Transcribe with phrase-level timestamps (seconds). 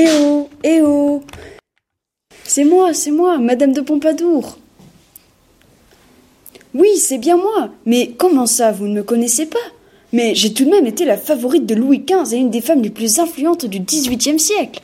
[0.00, 1.24] Eh oh, eh oh
[2.44, 4.56] C'est moi, c'est moi, Madame de Pompadour.
[6.72, 7.70] Oui, c'est bien moi.
[7.84, 9.58] Mais comment ça, vous ne me connaissez pas?
[10.12, 12.82] Mais j'ai tout de même été la favorite de Louis XV et une des femmes
[12.82, 14.82] les plus influentes du XVIIIe siècle.